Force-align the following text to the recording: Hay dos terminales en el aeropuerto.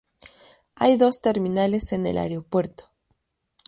Hay 0.73 0.97
dos 0.97 1.21
terminales 1.21 1.91
en 1.91 2.07
el 2.07 2.17
aeropuerto. 2.17 2.89